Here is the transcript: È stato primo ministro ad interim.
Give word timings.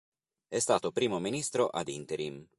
È 0.47 0.57
stato 0.57 0.91
primo 0.91 1.19
ministro 1.19 1.67
ad 1.67 1.87
interim. 1.87 2.43